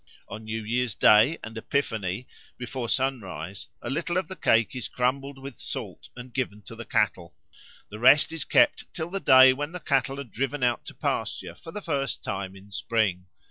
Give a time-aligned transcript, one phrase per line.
[0.27, 2.25] On New Year's Day and Epiphany,
[2.57, 6.85] before sunrise, a little of the cake is crumbled with salt and given to the
[6.85, 7.35] cattle.
[7.91, 11.53] The rest is kept till the day when the cattle are driven out to pasture
[11.53, 13.27] for the first time in spring.